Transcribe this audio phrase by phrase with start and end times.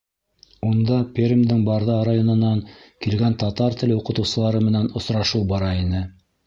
[0.67, 2.65] Унда Пермдең Барҙа районынан
[3.07, 6.09] килгән татар теле уҡытыусылары менән осрашыу бара ине.